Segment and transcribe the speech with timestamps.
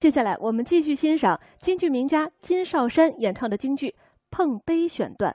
[0.00, 3.88] 接下来，我们继续欣赏京剧名家金少山演唱的京剧
[4.30, 5.30] 《碰杯选段》。